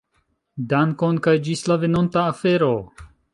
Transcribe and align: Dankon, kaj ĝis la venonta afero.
Dankon, 0.71 1.19
kaj 1.27 1.33
ĝis 1.49 1.61
la 1.73 1.77
venonta 1.85 2.25
afero. 2.33 2.73